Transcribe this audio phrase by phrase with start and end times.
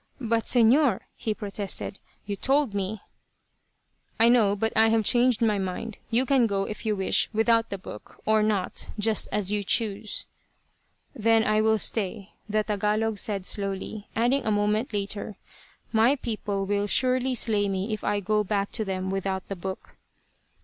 [0.19, 1.99] "But, Señor," he protested.
[2.25, 3.01] "You told me"
[4.19, 5.99] "I know; but I have changed my mind.
[6.09, 10.25] You can go, if you wish, without the book, or not, just as you choose."
[11.13, 15.37] "Then I will stay," the Tagalog said slowly, adding a moment later,
[15.91, 19.97] "My people will surely slay me if I go back to them without the book."